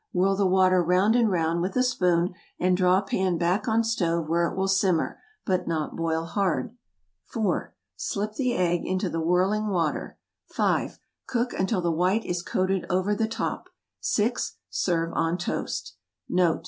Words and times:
Whirl 0.13 0.35
the 0.35 0.47
water 0.47 0.81
'round 0.81 1.15
and 1.15 1.29
'round 1.29 1.61
with 1.61 1.77
a 1.77 1.83
spoon, 1.83 2.33
and 2.59 2.75
draw 2.75 3.01
pan 3.01 3.37
back 3.37 3.67
on 3.67 3.83
stove 3.83 4.27
where 4.27 4.47
it 4.47 4.55
will 4.57 4.67
simmer, 4.67 5.19
but 5.45 5.67
not 5.67 5.95
boil 5.95 6.25
hard. 6.25 6.75
4. 7.25 7.75
Slip 7.95 8.33
the 8.33 8.55
egg 8.55 8.83
into 8.83 9.11
the 9.11 9.21
whirling 9.21 9.67
water. 9.67 10.17
5. 10.47 10.97
Cook 11.27 11.53
until 11.53 11.81
the 11.81 11.91
white 11.91 12.25
is 12.25 12.41
coated 12.41 12.87
over 12.89 13.13
the 13.13 13.27
top. 13.27 13.69
6. 13.99 14.57
Serve 14.71 15.13
on 15.13 15.37
toast. 15.37 15.95
NOTE. 16.27 16.59